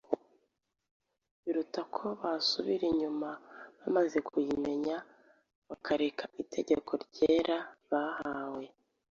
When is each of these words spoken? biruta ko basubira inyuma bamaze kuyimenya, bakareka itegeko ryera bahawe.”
biruta 1.43 1.81
ko 1.95 2.05
basubira 2.21 2.83
inyuma 2.91 3.29
bamaze 3.79 4.17
kuyimenya, 4.27 4.97
bakareka 5.69 6.23
itegeko 6.43 6.91
ryera 7.03 7.57
bahawe.” 7.89 8.63